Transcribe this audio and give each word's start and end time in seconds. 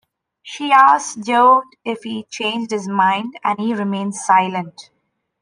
She 0.41 0.71
asks 0.71 1.13
Joe 1.13 1.61
if 1.85 2.01
he's 2.01 2.25
changed 2.25 2.71
his 2.71 2.87
mind 2.87 3.35
and 3.43 3.59
he 3.59 3.75
remains 3.75 4.19
silent. 4.25 4.89